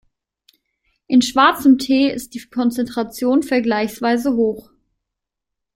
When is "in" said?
1.05-1.21